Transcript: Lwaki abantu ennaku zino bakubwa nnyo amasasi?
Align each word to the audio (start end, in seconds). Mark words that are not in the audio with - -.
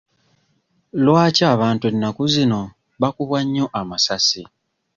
Lwaki 1.03 1.43
abantu 1.53 1.83
ennaku 1.91 2.21
zino 2.33 2.61
bakubwa 3.01 3.39
nnyo 3.45 3.65
amasasi? 3.79 4.43